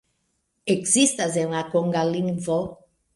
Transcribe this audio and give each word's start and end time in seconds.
Ekzistas 0.75 1.37
en 1.41 1.53
la 1.57 1.61
konga 1.73 2.03
lingvo. 2.17 2.57